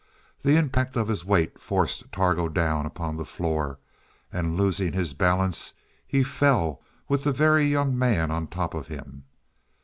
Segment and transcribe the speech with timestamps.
[0.41, 3.77] The impact of his weight forced Targo down upon the floor,
[4.33, 5.73] and losing his balance
[6.07, 9.25] he fell, with the Very Young Man on top of him.